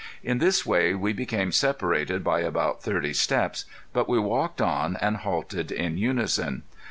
In 0.23 0.39
this 0.39 0.65
way 0.65 0.95
we 0.95 1.13
became 1.13 1.51
separated 1.51 2.23
by 2.23 2.39
about 2.39 2.81
thirty 2.81 3.13
steps, 3.13 3.65
but 3.93 4.09
we 4.09 4.17
walked 4.17 4.59
on 4.59 4.95
and 4.95 5.17
halted 5.17 5.71
in 5.71 5.99
unison. 5.99 6.63